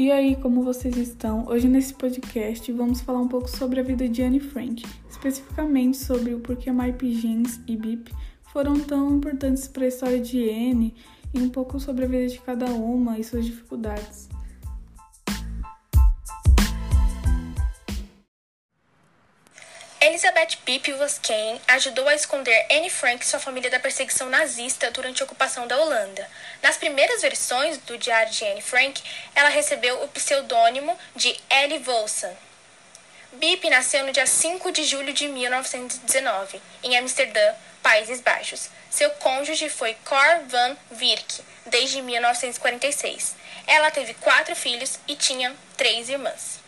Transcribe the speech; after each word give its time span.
E 0.00 0.10
aí, 0.10 0.34
como 0.34 0.62
vocês 0.62 0.96
estão? 0.96 1.46
Hoje 1.46 1.68
nesse 1.68 1.92
podcast 1.92 2.72
vamos 2.72 3.02
falar 3.02 3.20
um 3.20 3.28
pouco 3.28 3.50
sobre 3.50 3.80
a 3.80 3.82
vida 3.82 4.08
de 4.08 4.22
Anne 4.22 4.40
Frank, 4.40 4.82
especificamente 5.10 5.98
sobre 5.98 6.32
o 6.32 6.40
porquê 6.40 6.70
Jeans 7.02 7.60
e 7.66 7.76
Bip 7.76 8.10
foram 8.44 8.80
tão 8.80 9.14
importantes 9.14 9.68
para 9.68 9.84
a 9.84 9.88
história 9.88 10.18
de 10.18 10.48
Anne 10.48 10.94
e 11.34 11.40
um 11.42 11.50
pouco 11.50 11.78
sobre 11.78 12.06
a 12.06 12.08
vida 12.08 12.28
de 12.28 12.40
cada 12.40 12.64
uma 12.72 13.18
e 13.18 13.24
suas 13.24 13.44
dificuldades. 13.44 14.30
Elizabeth 20.20 20.58
Bipp 20.66 20.92
Voskane 20.92 21.58
ajudou 21.66 22.06
a 22.06 22.14
esconder 22.14 22.66
Anne 22.70 22.90
Frank 22.90 23.24
e 23.24 23.26
sua 23.26 23.40
família 23.40 23.70
da 23.70 23.80
perseguição 23.80 24.28
nazista 24.28 24.90
durante 24.90 25.22
a 25.22 25.24
ocupação 25.24 25.66
da 25.66 25.78
Holanda. 25.78 26.28
Nas 26.62 26.76
primeiras 26.76 27.22
versões 27.22 27.78
do 27.78 27.96
diário 27.96 28.30
de 28.30 28.44
Anne 28.44 28.60
Frank, 28.60 29.02
ela 29.34 29.48
recebeu 29.48 30.04
o 30.04 30.08
pseudônimo 30.08 30.94
de 31.16 31.34
Ellie 31.48 31.78
Volson. 31.78 32.36
Bipp 33.32 33.70
nasceu 33.70 34.04
no 34.04 34.12
dia 34.12 34.26
5 34.26 34.70
de 34.72 34.84
julho 34.84 35.14
de 35.14 35.26
1919, 35.26 36.60
em 36.82 36.98
Amsterdã, 36.98 37.54
Países 37.82 38.20
Baixos. 38.20 38.68
Seu 38.90 39.08
cônjuge 39.12 39.70
foi 39.70 39.96
Cor 40.04 40.40
van 40.48 40.76
Virk, 40.90 41.40
desde 41.64 42.02
1946. 42.02 43.36
Ela 43.66 43.90
teve 43.90 44.12
quatro 44.12 44.54
filhos 44.54 44.98
e 45.08 45.16
tinha 45.16 45.56
três 45.78 46.10
irmãs. 46.10 46.60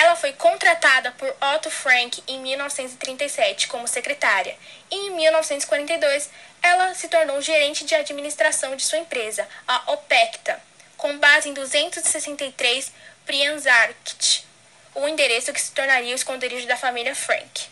Ela 0.00 0.14
foi 0.14 0.32
contratada 0.32 1.10
por 1.10 1.28
Otto 1.56 1.72
Frank 1.72 2.22
em 2.28 2.38
1937 2.38 3.66
como 3.66 3.88
secretária 3.88 4.56
e 4.88 4.94
em 4.94 5.10
1942 5.10 6.30
ela 6.62 6.94
se 6.94 7.08
tornou 7.08 7.42
gerente 7.42 7.84
de 7.84 7.96
administração 7.96 8.76
de 8.76 8.84
sua 8.84 8.98
empresa, 8.98 9.48
a 9.66 9.90
Opecta, 9.90 10.62
com 10.96 11.18
base 11.18 11.48
em 11.48 11.52
263 11.52 12.92
Prianzarkt, 13.26 14.46
o 14.94 15.08
endereço 15.08 15.52
que 15.52 15.60
se 15.60 15.72
tornaria 15.72 16.12
o 16.12 16.14
esconderijo 16.14 16.68
da 16.68 16.76
família 16.76 17.16
Frank. 17.16 17.66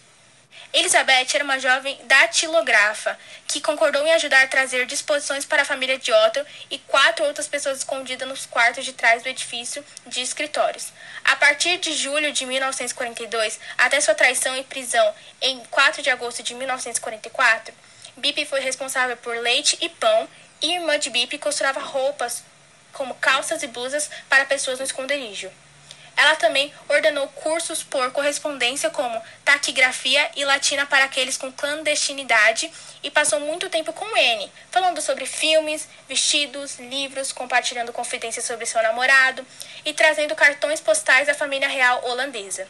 Elizabeth 0.72 1.34
era 1.34 1.44
uma 1.44 1.58
jovem 1.58 1.98
datilografa 2.04 3.18
que 3.46 3.60
concordou 3.60 4.04
em 4.06 4.12
ajudar 4.12 4.42
a 4.42 4.48
trazer 4.48 4.84
disposições 4.86 5.44
para 5.44 5.62
a 5.62 5.64
família 5.64 5.98
de 5.98 6.12
Otto 6.12 6.44
e 6.70 6.78
quatro 6.78 7.24
outras 7.24 7.46
pessoas 7.48 7.78
escondidas 7.78 8.28
nos 8.28 8.46
quartos 8.46 8.84
de 8.84 8.92
trás 8.92 9.22
do 9.22 9.28
edifício 9.28 9.84
de 10.06 10.20
escritórios. 10.20 10.92
A 11.24 11.36
partir 11.36 11.78
de 11.78 11.92
julho 11.94 12.32
de 12.32 12.44
1942 12.44 13.58
até 13.78 14.00
sua 14.00 14.14
traição 14.14 14.56
e 14.56 14.64
prisão 14.64 15.14
em 15.40 15.60
4 15.70 16.02
de 16.02 16.10
agosto 16.10 16.42
de 16.42 16.54
1944, 16.54 17.74
Bip 18.16 18.44
foi 18.46 18.60
responsável 18.60 19.16
por 19.16 19.36
leite 19.36 19.78
e 19.80 19.88
pão 19.88 20.28
e 20.62 20.74
irmã 20.74 20.98
de 20.98 21.10
Bip 21.10 21.38
costurava 21.38 21.80
roupas 21.80 22.42
como 22.92 23.14
calças 23.14 23.62
e 23.62 23.66
blusas 23.66 24.10
para 24.28 24.46
pessoas 24.46 24.78
no 24.78 24.84
esconderijo. 24.84 25.50
Ela 26.16 26.34
também 26.34 26.72
ordenou 26.88 27.28
cursos 27.28 27.82
por 27.82 28.10
correspondência 28.10 28.88
como 28.88 29.22
taquigrafia 29.44 30.30
e 30.34 30.46
latina 30.46 30.86
para 30.86 31.04
aqueles 31.04 31.36
com 31.36 31.52
clandestinidade 31.52 32.72
e 33.02 33.10
passou 33.10 33.38
muito 33.40 33.68
tempo 33.68 33.92
com 33.92 34.16
N, 34.16 34.50
falando 34.70 35.02
sobre 35.02 35.26
filmes, 35.26 35.86
vestidos, 36.08 36.78
livros, 36.78 37.32
compartilhando 37.32 37.92
confidências 37.92 38.46
sobre 38.46 38.64
seu 38.64 38.82
namorado 38.82 39.46
e 39.84 39.92
trazendo 39.92 40.34
cartões 40.34 40.80
postais 40.80 41.26
da 41.26 41.34
família 41.34 41.68
real 41.68 42.02
holandesa. 42.06 42.66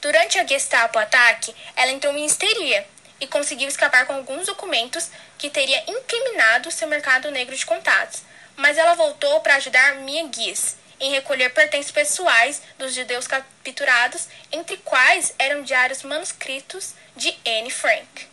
Durante 0.00 0.38
a 0.38 0.46
Gestapo 0.46 0.98
ataque, 0.98 1.54
ela 1.76 1.90
entrou 1.90 2.16
em 2.16 2.24
histeria 2.24 2.86
e 3.20 3.26
conseguiu 3.26 3.68
escapar 3.68 4.06
com 4.06 4.14
alguns 4.14 4.46
documentos 4.46 5.10
que 5.36 5.50
teria 5.50 5.82
incriminado 5.86 6.70
seu 6.70 6.88
mercado 6.88 7.30
negro 7.30 7.54
de 7.54 7.66
contatos. 7.66 8.22
Mas 8.56 8.78
ela 8.78 8.94
voltou 8.94 9.40
para 9.40 9.56
ajudar 9.56 9.96
Mia 9.96 10.28
Gies, 10.32 10.77
em 11.00 11.10
recolher 11.12 11.50
pertences 11.50 11.90
pessoais 11.90 12.62
dos 12.78 12.94
judeus 12.94 13.26
capturados, 13.26 14.28
entre 14.50 14.76
quais 14.78 15.34
eram 15.38 15.62
diários 15.62 16.02
manuscritos 16.02 16.94
de 17.16 17.36
Anne 17.46 17.70
Frank. 17.70 18.26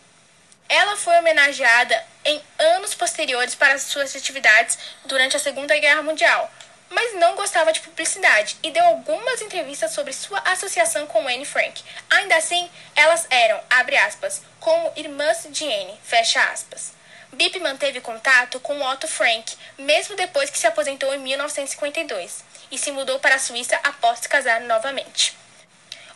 Ela 0.68 0.96
foi 0.96 1.16
homenageada 1.18 2.04
em 2.24 2.42
anos 2.58 2.94
posteriores 2.94 3.54
para 3.54 3.78
suas 3.78 4.16
atividades 4.16 4.78
durante 5.04 5.36
a 5.36 5.40
Segunda 5.40 5.78
Guerra 5.78 6.02
Mundial, 6.02 6.50
mas 6.90 7.14
não 7.14 7.36
gostava 7.36 7.72
de 7.72 7.80
publicidade 7.80 8.56
e 8.62 8.70
deu 8.70 8.84
algumas 8.84 9.40
entrevistas 9.42 9.92
sobre 9.92 10.12
sua 10.12 10.40
associação 10.40 11.06
com 11.06 11.26
Anne 11.26 11.44
Frank. 11.44 11.82
Ainda 12.10 12.36
assim, 12.36 12.68
elas 12.94 13.26
eram, 13.30 13.60
abre 13.70 13.96
aspas, 13.96 14.42
como 14.58 14.92
irmãs 14.96 15.46
de 15.50 15.64
Anne, 15.64 16.00
fecha 16.02 16.42
aspas. 16.50 16.94
Bip 17.32 17.58
manteve 17.60 18.00
contato 18.00 18.58
com 18.60 18.80
Otto 18.82 19.06
Frank, 19.06 19.56
mesmo 19.78 20.16
depois 20.16 20.48
que 20.48 20.58
se 20.58 20.66
aposentou 20.66 21.12
em 21.14 21.18
1952 21.18 22.55
e 22.70 22.78
se 22.78 22.90
mudou 22.92 23.18
para 23.18 23.36
a 23.36 23.38
Suíça 23.38 23.78
após 23.82 24.20
se 24.20 24.28
casar 24.28 24.60
novamente. 24.62 25.36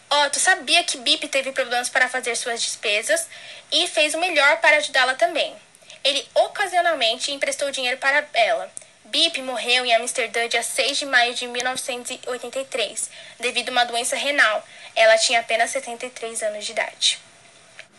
Otto 0.09 0.41
sabia 0.41 0.83
que 0.83 0.99
Bip 0.99 1.28
teve 1.28 1.53
problemas 1.53 1.88
para 1.88 2.09
fazer 2.09 2.34
suas 2.34 2.61
despesas 2.61 3.28
e 3.71 3.87
fez 3.87 4.15
o 4.15 4.19
melhor 4.19 4.59
para 4.61 4.78
ajudá-la 4.78 5.15
também. 5.15 5.55
Ele 6.03 6.27
ocasionalmente 6.34 7.31
emprestou 7.31 7.71
dinheiro 7.71 7.99
para 7.99 8.27
ela. 8.34 8.71
Bip 9.05 9.41
morreu 9.43 9.84
em 9.84 9.94
Amsterdã 9.94 10.49
dia 10.49 10.62
6 10.62 10.99
de 10.99 11.06
maio 11.06 11.34
de 11.34 11.47
1983, 11.47 13.11
devido 13.38 13.69
a 13.69 13.72
uma 13.72 13.84
doença 13.84 14.17
renal. 14.17 14.67
Ela 14.97 15.17
tinha 15.19 15.41
apenas 15.41 15.71
73 15.71 16.43
anos 16.43 16.65
de 16.65 16.72
idade. 16.72 17.19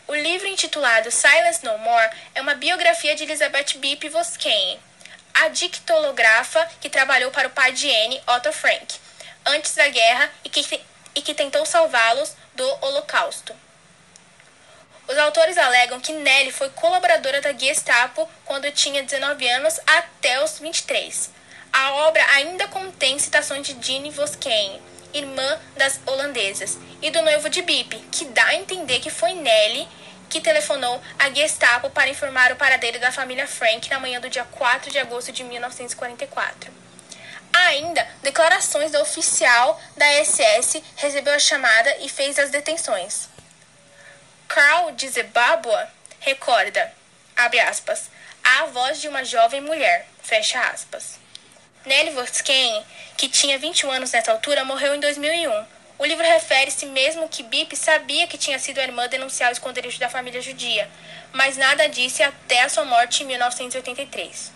O 0.08 0.16
livro 0.16 0.48
intitulado 0.48 1.10
Silence 1.12 1.64
No 1.64 1.78
More 1.78 2.10
é 2.36 2.42
uma 2.42 2.56
biografia 2.56 3.16
de 3.16 3.24
Elizabeth 3.24 3.78
Bip 3.78 4.10
Voskane, 4.10 4.80
a 5.34 5.48
dictolografa 5.50 6.68
que 6.80 6.90
trabalhou 6.90 7.32
para 7.32 7.48
o 7.48 7.52
pai 7.52 7.72
de 7.72 7.90
Anne, 7.90 8.22
Otto 8.28 8.52
Frank, 8.52 8.96
antes 9.46 9.76
da 9.76 9.88
guerra 9.88 10.32
e 10.44 10.50
que, 10.50 10.82
e 11.16 11.22
que 11.22 11.34
tentou 11.34 11.66
salvá-los 11.66 12.36
do 12.56 12.68
Holocausto. 12.82 13.56
Os 15.08 15.18
autores 15.18 15.58
alegam 15.58 16.00
que 16.00 16.14
Nelly 16.14 16.52
foi 16.52 16.70
colaboradora 16.70 17.42
da 17.42 17.52
Gestapo 17.52 18.30
quando 18.46 18.72
tinha 18.72 19.04
19 19.04 19.48
anos 19.50 19.80
até 19.86 20.44
os 20.44 20.60
23. 20.60 21.30
A 21.74 21.94
obra 22.08 22.26
ainda 22.36 22.68
contém 22.68 23.18
citações 23.20 23.68
de 23.68 23.86
Jeanne 23.86 24.12
Voskane, 24.12 24.82
irmã 25.14 25.60
das 25.76 26.00
holandesas, 26.06 26.78
e 27.02 27.10
do 27.10 27.22
noivo 27.22 27.50
de 27.50 27.62
Bip, 27.62 27.96
que 28.12 28.26
dá 28.26 28.46
a 28.46 28.56
entender 28.56 29.00
que 29.00 29.10
foi 29.10 29.34
Nelly 29.34 29.88
que 30.32 30.40
telefonou 30.40 31.00
à 31.20 31.30
Gestapo 31.30 31.90
para 31.90 32.10
informar 32.10 32.54
o 32.54 32.56
paradeiro 32.56 32.98
da 33.00 33.12
família 33.12 33.46
Frank 33.46 33.90
na 33.90 34.00
manhã 34.00 34.20
do 34.22 34.30
dia 34.30 34.46
4 34.46 34.90
de 34.90 34.98
agosto 34.98 35.32
de 35.34 35.44
1944. 35.44 36.72
Há 37.54 37.68
ainda 37.68 38.08
declarações 38.24 38.94
do 38.94 39.02
oficial 39.02 39.80
da 39.98 40.06
SS 40.24 40.82
recebeu 40.96 41.34
a 41.34 41.40
chamada 41.40 41.98
e 41.98 42.08
fez 42.08 42.40
as 42.40 42.50
detenções. 42.50 43.28
Carl 44.48 44.92
de 44.94 45.10
Zimbabwe 45.10 45.86
recorda, 46.22 46.94
abre 47.36 47.60
aspas, 47.60 48.10
a 48.42 48.66
voz 48.68 49.02
de 49.02 49.10
uma 49.10 49.26
jovem 49.26 49.60
mulher, 49.60 50.08
fecha 50.24 50.62
aspas. 50.62 51.20
Nelly 51.86 52.12
Voskane, 52.12 52.86
que 53.18 53.28
tinha 53.28 53.60
21 53.60 53.92
anos 53.92 54.12
nessa 54.12 54.32
altura, 54.32 54.64
morreu 54.64 54.96
em 54.96 55.00
2001 55.02 55.81
o 56.02 56.06
livro 56.06 56.26
refere-se 56.26 56.88
mesmo 56.88 57.30
que 57.30 57.44
Bip 57.44 57.78
sabia 57.78 58.26
que 58.26 58.36
tinha 58.36 58.58
sido 58.58 58.80
a 58.80 58.84
irmã 58.84 59.08
denunciar 59.08 59.52
o 59.52 59.54
esconderijo 59.54 60.00
da 60.00 60.10
família 60.10 60.42
judia, 60.42 60.90
mas 61.32 61.58
nada 61.58 61.88
disse 61.88 62.24
até 62.24 62.64
a 62.64 62.70
sua 62.70 62.84
morte 62.84 63.22
em 63.22 63.28
1983. 63.28 64.52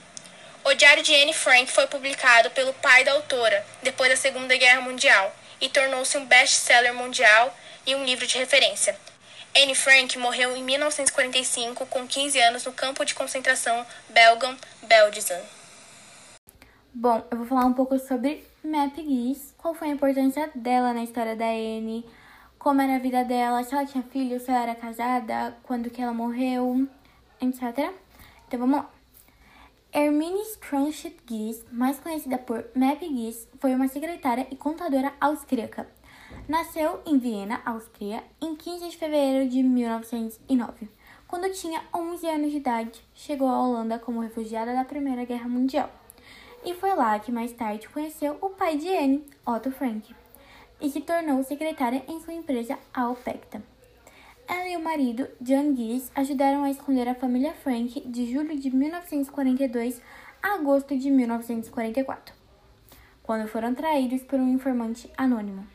O 0.63 0.73
Diário 0.73 1.03
de 1.03 1.13
Anne 1.13 1.33
Frank 1.33 1.71
foi 1.71 1.85
publicado 1.85 2.49
pelo 2.49 2.73
pai 2.73 3.03
da 3.03 3.11
autora 3.11 3.63
depois 3.83 4.09
da 4.09 4.15
Segunda 4.15 4.57
Guerra 4.57 4.81
Mundial 4.81 5.35
e 5.61 5.69
tornou-se 5.69 6.17
um 6.17 6.25
best-seller 6.25 6.95
mundial 6.95 7.55
e 7.85 7.93
um 7.93 8.03
livro 8.03 8.25
de 8.25 8.39
referência. 8.39 8.97
Anne 9.55 9.75
Frank 9.75 10.17
morreu 10.17 10.57
em 10.57 10.63
1945 10.63 11.85
com 11.85 12.07
15 12.07 12.39
anos 12.39 12.65
no 12.65 12.73
campo 12.73 13.05
de 13.05 13.13
concentração 13.13 13.85
Belgam-Belsen. 14.09 15.43
Bom, 16.91 17.23
eu 17.29 17.37
vou 17.37 17.45
falar 17.45 17.65
um 17.65 17.73
pouco 17.73 17.99
sobre 17.99 18.43
Map 18.63 18.95
Geese, 18.95 19.53
qual 19.65 19.73
foi 19.73 19.87
a 19.89 19.93
importância 19.93 20.47
dela 20.53 20.93
na 20.93 21.03
história 21.03 21.35
da 21.35 21.47
Anne, 21.47 22.05
como 22.59 22.79
era 22.81 22.97
a 22.97 22.99
vida 22.99 23.23
dela, 23.23 23.63
se 23.63 23.73
ela 23.73 23.83
tinha 23.83 24.03
filho, 24.03 24.39
se 24.39 24.51
ela 24.51 24.61
era 24.61 24.75
casada, 24.75 25.57
quando 25.63 25.89
que 25.89 25.99
ela 25.99 26.13
morreu, 26.13 26.87
etc. 27.41 27.91
Então 28.47 28.59
vamos 28.59 28.77
lá. 28.77 28.89
Hermine 29.91 30.39
Strunschit 30.51 31.17
Gies, 31.27 31.65
mais 31.71 31.99
conhecida 31.99 32.37
por 32.37 32.63
Map 32.75 33.01
Gies, 33.01 33.47
foi 33.59 33.73
uma 33.73 33.87
secretária 33.87 34.45
e 34.51 34.55
contadora 34.55 35.13
austríaca. 35.19 35.87
Nasceu 36.47 37.01
em 37.03 37.17
Viena, 37.17 37.59
Áustria, 37.65 38.23
em 38.39 38.55
15 38.55 38.89
de 38.89 38.97
fevereiro 38.97 39.49
de 39.49 39.63
1909. 39.63 40.87
Quando 41.27 41.51
tinha 41.51 41.81
11 41.91 42.27
anos 42.27 42.51
de 42.51 42.57
idade, 42.57 43.03
chegou 43.15 43.47
à 43.47 43.59
Holanda 43.59 43.97
como 43.97 44.19
refugiada 44.19 44.75
da 44.75 44.85
Primeira 44.85 45.25
Guerra 45.25 45.49
Mundial 45.49 45.89
e 46.65 46.73
foi 46.73 46.95
lá 46.95 47.17
que 47.19 47.31
mais 47.31 47.53
tarde 47.53 47.87
conheceu 47.87 48.37
o 48.41 48.49
pai 48.49 48.75
de 48.77 48.89
Anne, 48.89 49.23
Otto 49.45 49.71
Frank, 49.71 50.13
e 50.81 50.89
se 50.89 50.99
tornou 50.99 51.43
secretária 51.43 52.03
em 52.07 52.19
sua 52.19 52.33
empresa 52.33 52.77
Alpecta. 52.93 53.61
Ela 54.47 54.67
e 54.67 54.75
o 54.75 54.83
marido, 54.83 55.27
John 55.39 55.75
Gies, 55.75 56.11
ajudaram 56.15 56.63
a 56.63 56.69
esconder 56.69 57.07
a 57.07 57.15
família 57.15 57.53
Frank 57.53 58.01
de 58.01 58.31
julho 58.31 58.59
de 58.59 58.75
1942 58.75 60.01
a 60.41 60.55
agosto 60.55 60.97
de 60.97 61.09
1944. 61.09 62.35
quando 63.23 63.47
foram 63.47 63.73
traídos 63.73 64.21
por 64.21 64.39
um 64.39 64.53
informante 64.53 65.09
anônimo. 65.17 65.65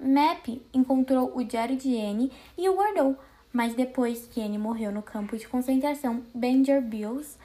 Map 0.00 0.48
encontrou 0.72 1.36
o 1.36 1.44
diário 1.44 1.76
de 1.76 2.00
Anne 2.00 2.32
e 2.56 2.66
o 2.66 2.74
guardou, 2.74 3.14
mas 3.52 3.74
depois 3.74 4.26
que 4.26 4.40
Anne 4.40 4.56
morreu 4.56 4.90
no 4.90 5.02
campo 5.02 5.36
de 5.36 5.46
concentração 5.46 6.22
Banger 6.34 6.80
Bills, 6.80 7.36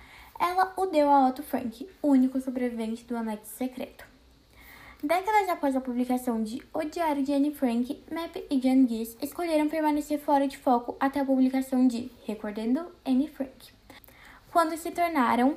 ela 0.41 0.73
o 0.75 0.87
deu 0.87 1.07
a 1.07 1.27
Otto 1.27 1.43
Frank, 1.43 1.87
único 2.01 2.41
sobrevivente 2.41 3.03
do 3.05 3.15
anexo 3.15 3.53
secreto. 3.55 4.03
Décadas 5.03 5.47
após 5.49 5.75
a 5.75 5.81
publicação 5.81 6.41
de 6.41 6.63
O 6.73 6.83
Diário 6.83 7.23
de 7.23 7.31
Anne 7.31 7.53
Frank, 7.53 8.03
Map 8.11 8.35
e 8.49 8.59
Jan 8.59 8.87
Gies 8.87 9.15
escolheram 9.21 9.69
permanecer 9.69 10.19
fora 10.19 10.47
de 10.47 10.57
foco 10.57 10.97
até 10.99 11.19
a 11.19 11.25
publicação 11.25 11.87
de 11.87 12.11
Recordando 12.25 12.91
Anne 13.05 13.27
Frank, 13.27 13.71
quando 14.51 14.75
se 14.77 14.89
tornaram 14.89 15.55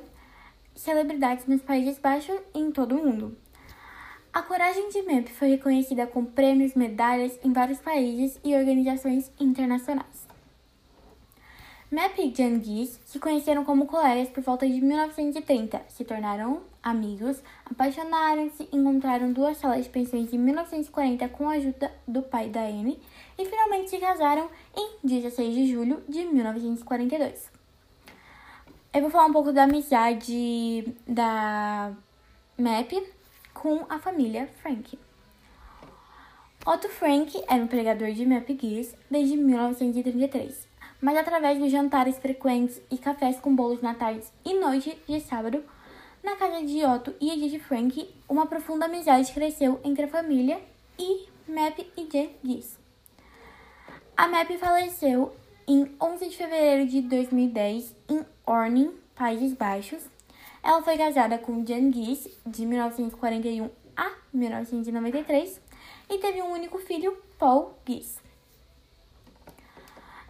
celebridades 0.75 1.47
nos 1.47 1.63
Países 1.63 1.97
Baixos 1.97 2.39
e 2.53 2.59
em 2.59 2.71
todo 2.71 2.95
o 2.95 3.03
mundo. 3.03 3.35
A 4.31 4.43
coragem 4.43 4.89
de 4.89 5.01
Map 5.01 5.29
foi 5.29 5.47
reconhecida 5.49 6.05
com 6.05 6.23
prêmios, 6.23 6.75
medalhas 6.75 7.39
em 7.43 7.51
vários 7.51 7.79
países 7.79 8.39
e 8.43 8.53
organizações 8.53 9.31
internacionais. 9.39 10.34
Map 11.91 12.17
e 12.17 12.33
Gies 12.33 12.99
se 13.05 13.19
conheceram 13.19 13.63
como 13.63 13.85
colegas 13.85 14.27
por 14.29 14.41
volta 14.41 14.67
de 14.67 14.81
1930, 14.81 15.83
se 15.87 16.03
tornaram 16.03 16.63
amigos, 16.81 17.43
apaixonaram-se, 17.63 18.67
encontraram 18.71 19.31
duas 19.31 19.57
salas 19.57 19.83
de 19.83 19.91
pensões 19.91 20.33
em 20.33 20.37
1940 20.39 21.29
com 21.29 21.47
a 21.47 21.53
ajuda 21.53 21.91
do 22.07 22.23
pai 22.23 22.49
da 22.49 22.61
Anne 22.61 22.99
e 23.37 23.45
finalmente 23.45 23.91
se 23.91 23.99
casaram 23.99 24.49
em 24.75 24.95
16 25.03 25.53
de 25.53 25.71
julho 25.71 26.03
de 26.09 26.25
1942. 26.25 27.51
Eu 28.91 29.01
vou 29.01 29.11
falar 29.11 29.27
um 29.27 29.33
pouco 29.33 29.53
da 29.53 29.65
amizade 29.65 30.91
da 31.07 31.93
Map 32.57 32.93
com 33.53 33.85
a 33.87 33.99
família 33.99 34.49
Frank. 34.59 34.97
Otto 36.65 36.89
Frank 36.89 37.43
era 37.47 37.63
um 37.63 37.67
pregador 37.67 38.11
de 38.11 38.25
Map 38.25 38.49
Gears 38.59 38.95
desde 39.11 39.37
1933 39.37 40.73
mas 41.05 41.17
através 41.17 41.59
de 41.59 41.69
jantares 41.69 42.17
frequentes 42.17 42.81
e 42.89 42.97
cafés 42.97 43.39
com 43.39 43.55
bolos 43.55 43.79
na 43.79 43.93
tarde 43.93 44.25
e 44.43 44.59
noite 44.59 44.99
de 45.07 45.19
sábado, 45.19 45.63
na 46.23 46.35
casa 46.35 46.65
de 46.65 46.83
Otto 46.83 47.13
e 47.21 47.29
Edith 47.29 47.59
Frank, 47.59 48.09
uma 48.27 48.47
profunda 48.47 48.85
amizade 48.85 49.31
cresceu 49.31 49.79
entre 49.83 50.05
a 50.05 50.07
família 50.07 50.59
e 50.97 51.27
Map 51.47 51.77
e 51.95 52.09
Jen 52.11 52.31
Gies. 52.43 52.79
A 54.17 54.27
Map 54.27 54.49
faleceu 54.57 55.31
em 55.67 55.95
11 56.01 56.27
de 56.27 56.37
fevereiro 56.37 56.89
de 56.89 57.01
2010 57.03 57.95
em 58.09 58.25
Orning, 58.43 58.91
Países 59.13 59.53
Baixos. 59.53 60.01
Ela 60.63 60.81
foi 60.81 60.97
casada 60.97 61.37
com 61.37 61.63
Jan 61.63 61.93
Gies 61.93 62.27
de 62.43 62.65
1941 62.65 63.69
a 63.95 64.11
1993 64.33 65.61
e 66.09 66.17
teve 66.17 66.41
um 66.41 66.51
único 66.51 66.79
filho, 66.79 67.15
Paul 67.37 67.75
Gies. 67.87 68.24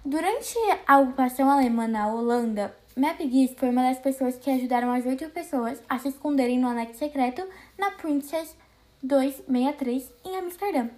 Durante 0.07 0.56
a 0.86 1.00
ocupação 1.00 1.50
alemã 1.50 1.88
na 1.88 2.07
Holanda, 2.07 2.78
Map 2.96 3.19
Gies 3.19 3.56
foi 3.57 3.72
uma 3.72 3.81
das 3.81 3.98
pessoas 3.98 4.38
que 4.38 4.52
ajudaram 4.52 4.92
as 4.92 5.04
oito 5.04 5.28
pessoas 5.31 5.81
a 5.90 5.98
se 5.98 6.10
esconderem 6.10 6.60
no 6.60 6.68
anexo 6.68 7.00
secreto 7.00 7.44
na 7.75 7.90
Princess 7.90 8.56
263 9.02 10.13
em 10.24 10.38
Amsterdã. 10.38 10.90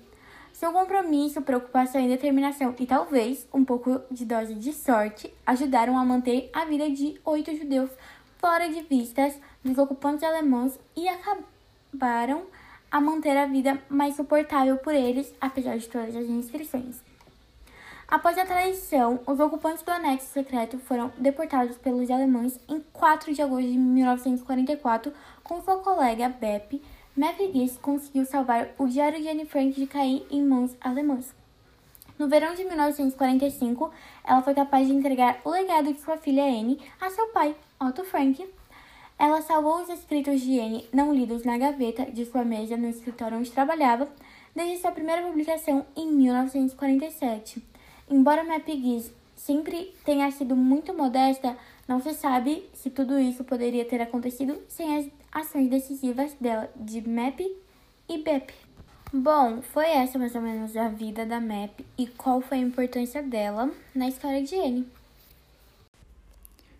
Seu 0.51 0.73
compromisso, 0.73 1.41
preocupação 1.41 2.01
e 2.01 2.09
determinação 2.09 2.75
e 2.77 2.85
talvez 2.85 3.47
um 3.53 3.63
pouco 3.63 4.01
de 4.11 4.25
dose 4.25 4.55
de 4.55 4.73
sorte 4.73 5.33
ajudaram 5.45 5.97
a 5.97 6.03
manter 6.03 6.49
a 6.51 6.65
vida 6.65 6.89
de 6.89 7.17
oito 7.23 7.55
judeus 7.55 7.89
fora 8.39 8.67
de 8.67 8.81
vistas 8.81 9.39
dos 9.63 9.77
ocupantes 9.77 10.23
alemães 10.23 10.77
e 10.97 11.07
acabaram 11.07 12.43
a 12.91 12.99
manter 12.99 13.37
a 13.37 13.45
vida 13.45 13.81
mais 13.87 14.17
suportável 14.17 14.75
por 14.79 14.93
eles, 14.93 15.33
apesar 15.39 15.77
de 15.77 15.87
todas 15.87 16.13
as 16.13 16.27
restrições. 16.27 17.06
Após 18.09 18.37
a 18.37 18.45
traição, 18.45 19.19
os 19.27 19.37
ocupantes 19.37 19.83
do 19.83 19.91
anexo 19.91 20.27
secreto 20.27 20.79
foram 20.79 21.11
deportados 21.17 21.77
pelos 21.77 22.09
alemães 22.09 22.57
em 22.69 22.79
4 22.93 23.33
de 23.33 23.41
agosto 23.41 23.69
de 23.69 23.77
1944, 23.77 25.11
com 25.43 25.61
sua 25.61 25.79
colega 25.79 26.29
Beppe. 26.29 26.81
Maverick 27.17 27.77
conseguiu 27.79 28.25
salvar 28.25 28.69
o 28.77 28.87
diário 28.87 29.21
de 29.21 29.27
Anne 29.27 29.45
Frank 29.45 29.73
de 29.73 29.85
cair 29.85 30.25
em 30.31 30.41
mãos 30.41 30.73
alemãs. 30.79 31.35
No 32.17 32.29
verão 32.29 32.55
de 32.55 32.63
1945, 32.63 33.91
ela 34.23 34.41
foi 34.41 34.53
capaz 34.53 34.87
de 34.87 34.93
entregar 34.93 35.41
o 35.43 35.49
legado 35.49 35.91
de 35.91 35.99
sua 35.99 36.15
filha 36.15 36.45
Anne 36.45 36.79
a 37.01 37.09
seu 37.09 37.27
pai, 37.27 37.57
Otto 37.77 38.05
Frank. 38.05 38.47
Ela 39.19 39.41
salvou 39.41 39.81
os 39.81 39.89
escritos 39.89 40.39
de 40.39 40.57
Anne 40.57 40.87
não 40.93 41.13
lidos 41.13 41.43
na 41.43 41.57
gaveta 41.57 42.05
de 42.05 42.23
sua 42.25 42.45
mesa 42.45 42.77
no 42.77 42.87
escritório 42.87 43.37
onde 43.37 43.51
trabalhava, 43.51 44.07
desde 44.55 44.79
sua 44.79 44.91
primeira 44.91 45.23
publicação 45.23 45.85
em 45.93 46.09
1947. 46.09 47.75
Embora 48.09 48.43
Map 48.43 48.65
Giz 48.65 49.11
sempre 49.35 49.93
tenha 50.05 50.31
sido 50.31 50.55
muito 50.55 50.93
modesta, 50.93 51.57
não 51.87 52.01
se 52.01 52.13
sabe 52.13 52.63
se 52.73 52.89
tudo 52.89 53.19
isso 53.19 53.43
poderia 53.43 53.83
ter 53.83 54.01
acontecido 54.01 54.57
sem 54.69 54.97
as 54.97 55.05
ações 55.31 55.69
decisivas 55.69 56.33
dela, 56.39 56.69
de 56.75 57.01
Map 57.07 57.39
e 58.07 58.17
Bep. 58.17 58.53
Bom, 59.11 59.61
foi 59.61 59.87
essa 59.87 60.17
mais 60.17 60.35
ou 60.35 60.41
menos 60.41 60.75
a 60.77 60.87
vida 60.87 61.25
da 61.25 61.41
Map 61.41 61.79
e 61.97 62.07
qual 62.07 62.39
foi 62.41 62.57
a 62.57 62.61
importância 62.61 63.21
dela 63.21 63.71
na 63.93 64.07
história 64.07 64.41
de 64.41 64.55
Anne. 64.55 64.87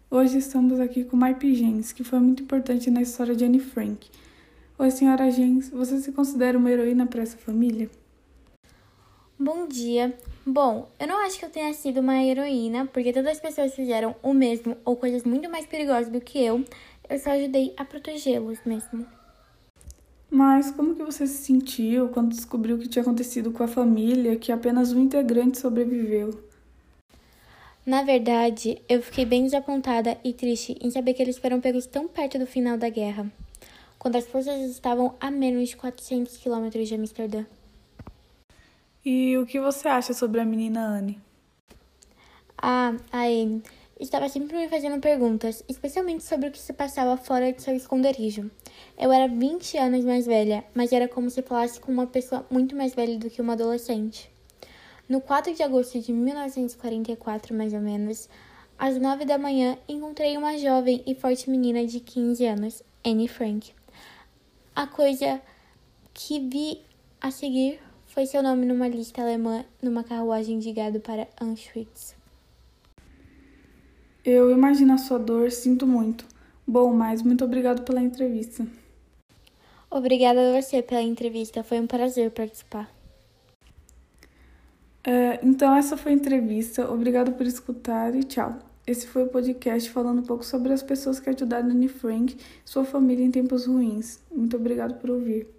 Hoje 0.09 0.37
estamos 0.37 0.79
aqui 0.79 1.03
com 1.03 1.17
Marp 1.17 1.43
Gens, 1.43 1.91
que 1.91 2.05
foi 2.05 2.19
muito 2.19 2.43
importante 2.43 2.89
na 2.89 3.01
história 3.01 3.35
de 3.35 3.43
Anne 3.43 3.59
Frank. 3.59 4.09
Oi, 4.79 4.91
senhora 4.91 5.29
Gens, 5.29 5.69
você 5.69 5.99
se 5.99 6.13
considera 6.13 6.57
uma 6.57 6.71
heroína 6.71 7.05
para 7.05 7.21
essa 7.21 7.37
família? 7.37 7.89
Bom 9.39 9.67
dia. 9.67 10.17
Bom, 10.43 10.89
eu 10.99 11.05
não 11.05 11.23
acho 11.23 11.37
que 11.37 11.45
eu 11.45 11.49
tenha 11.51 11.71
sido 11.71 11.99
uma 11.99 12.23
heroína, 12.23 12.87
porque 12.87 13.13
todas 13.13 13.33
as 13.33 13.39
pessoas 13.39 13.75
fizeram 13.75 14.15
o 14.23 14.33
mesmo 14.33 14.75
ou 14.83 14.95
coisas 14.95 15.23
muito 15.23 15.47
mais 15.47 15.67
perigosas 15.67 16.11
do 16.11 16.19
que 16.19 16.43
eu. 16.43 16.65
Eu 17.07 17.19
só 17.19 17.29
ajudei 17.29 17.71
a 17.77 17.85
protegê-los 17.85 18.57
mesmo. 18.65 19.05
Mas 20.27 20.71
como 20.71 20.95
que 20.95 21.03
você 21.03 21.27
se 21.27 21.43
sentiu 21.43 22.09
quando 22.09 22.29
descobriu 22.29 22.79
que 22.79 22.87
tinha 22.87 23.03
acontecido 23.03 23.51
com 23.51 23.61
a 23.61 23.67
família, 23.67 24.37
que 24.37 24.51
apenas 24.51 24.91
um 24.91 25.03
integrante 25.03 25.59
sobreviveu? 25.59 26.43
Na 27.85 28.01
verdade, 28.01 28.81
eu 28.89 29.03
fiquei 29.03 29.23
bem 29.23 29.43
desapontada 29.43 30.17
e 30.23 30.33
triste 30.33 30.75
em 30.81 30.89
saber 30.89 31.13
que 31.13 31.21
eles 31.21 31.37
foram 31.37 31.61
pegos 31.61 31.85
tão 31.85 32.07
perto 32.07 32.39
do 32.39 32.47
final 32.47 32.75
da 32.75 32.89
guerra, 32.89 33.31
quando 33.99 34.15
as 34.15 34.25
forças 34.25 34.59
estavam 34.71 35.13
a 35.19 35.29
menos 35.29 35.69
de 35.69 35.77
400 35.77 36.37
quilômetros 36.37 36.87
de 36.87 36.95
Amsterdã. 36.95 37.45
E 39.09 39.37
o 39.37 39.45
que 39.45 39.57
você 39.57 39.87
acha 39.87 40.13
sobre 40.13 40.41
a 40.41 40.43
menina 40.43 40.81
Anne? 40.85 41.17
Ah, 42.57 42.93
a 43.09 43.21
Anne 43.21 43.63
estava 43.97 44.27
sempre 44.27 44.57
me 44.57 44.67
fazendo 44.67 44.99
perguntas, 44.99 45.63
especialmente 45.69 46.25
sobre 46.25 46.49
o 46.49 46.51
que 46.51 46.59
se 46.59 46.73
passava 46.73 47.15
fora 47.15 47.53
de 47.53 47.61
seu 47.61 47.73
esconderijo. 47.73 48.51
Eu 48.99 49.09
era 49.13 49.29
20 49.29 49.77
anos 49.77 50.03
mais 50.03 50.25
velha, 50.25 50.61
mas 50.75 50.91
era 50.91 51.07
como 51.07 51.29
se 51.29 51.41
falasse 51.41 51.79
com 51.79 51.89
uma 51.89 52.05
pessoa 52.05 52.45
muito 52.51 52.75
mais 52.75 52.93
velha 52.93 53.17
do 53.17 53.29
que 53.29 53.41
uma 53.41 53.53
adolescente. 53.53 54.29
No 55.07 55.21
4 55.21 55.53
de 55.53 55.63
agosto 55.63 56.01
de 56.01 56.11
1944, 56.11 57.55
mais 57.55 57.73
ou 57.73 57.79
menos, 57.79 58.27
às 58.77 58.99
9 58.99 59.23
da 59.23 59.37
manhã, 59.37 59.77
encontrei 59.87 60.35
uma 60.35 60.57
jovem 60.57 61.01
e 61.07 61.15
forte 61.15 61.49
menina 61.49 61.87
de 61.87 62.01
15 62.01 62.45
anos, 62.45 62.83
Anne 63.05 63.29
Frank. 63.29 63.71
A 64.75 64.85
coisa 64.85 65.41
que 66.13 66.41
vi 66.41 66.81
a 67.21 67.31
seguir 67.31 67.86
foi 68.17 68.25
seu 68.25 68.41
nome 68.41 68.65
numa 68.65 68.87
lista 68.87 69.21
alemã 69.21 69.63
numa 69.79 70.03
carruagem 70.03 70.57
de 70.57 70.73
gado 70.73 70.99
para 70.99 71.27
Auschwitz. 71.39 72.15
Eu 74.25 74.49
imagino 74.49 74.91
a 74.95 74.97
sua 74.97 75.19
dor, 75.19 75.51
sinto 75.51 75.85
muito. 75.85 76.25
Bom, 76.65 76.91
mas 76.91 77.21
muito 77.21 77.45
obrigado 77.45 77.83
pela 77.83 78.01
entrevista. 78.01 78.65
Obrigada 79.91 80.39
a 80.39 80.59
você 80.59 80.81
pela 80.81 81.03
entrevista, 81.03 81.61
foi 81.61 81.79
um 81.79 81.85
prazer 81.85 82.31
participar. 82.31 82.91
É, 85.03 85.39
então, 85.43 85.75
essa 85.75 85.95
foi 85.95 86.11
a 86.11 86.15
entrevista. 86.15 86.91
Obrigado 86.91 87.33
por 87.33 87.45
escutar 87.45 88.15
e 88.15 88.23
tchau. 88.23 88.57
Esse 88.87 89.05
foi 89.05 89.25
o 89.25 89.27
podcast 89.27 89.87
falando 89.91 90.21
um 90.21 90.25
pouco 90.25 90.43
sobre 90.43 90.73
as 90.73 90.81
pessoas 90.81 91.19
que 91.19 91.29
ajudaram 91.29 91.69
Anne 91.69 91.87
Frank 91.87 92.35
e 92.35 92.39
sua 92.67 92.83
família 92.83 93.23
em 93.23 93.29
tempos 93.29 93.67
ruins. 93.67 94.19
Muito 94.31 94.57
obrigado 94.57 94.95
por 94.95 95.11
ouvir. 95.11 95.56